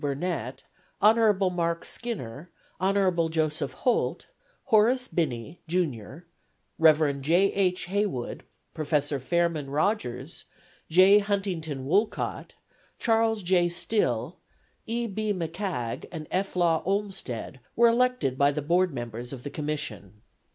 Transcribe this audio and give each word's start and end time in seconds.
Burnet, 0.03 0.63
Hon. 0.99 1.51
Mark 1.55 1.85
Skinner, 1.85 2.49
Hon. 2.79 3.29
Joseph 3.31 3.73
Holt, 3.85 4.25
Horace 4.63 5.07
Binney, 5.07 5.59
Jr., 5.67 6.23
Rev. 6.79 7.21
J. 7.21 7.53
H. 7.53 7.85
Heywood, 7.85 8.41
Prof. 8.73 8.89
Fairman 9.21 9.69
Rogers, 9.69 10.45
J. 10.89 11.19
Huntingdon 11.19 11.85
Wolcott, 11.85 12.55
Charles 12.97 13.43
J. 13.43 13.69
Stille, 13.69 14.39
E. 14.87 15.05
B. 15.05 15.31
McCagg 15.35 16.05
and 16.11 16.25
F. 16.31 16.55
Law 16.55 16.81
Olmstead 16.83 17.59
were 17.75 17.87
elected 17.89 18.39
by 18.39 18.49
the 18.49 18.63
Board 18.63 18.91
members 18.91 19.31
of 19.31 19.43
the 19.43 19.51
Commission. 19.51 20.23